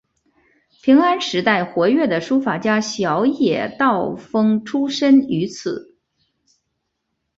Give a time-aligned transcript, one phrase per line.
[0.81, 5.95] 平安时代活跃的书法家小野道风出身于此。